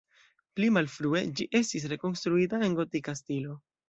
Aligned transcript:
Pli 0.59 0.69
malfrue 0.77 1.19
ĝi 1.39 1.45
estis 1.59 1.85
rekonstruita 1.91 2.63
en 2.69 2.79
gotika 2.81 3.15
stilo. 3.21 3.55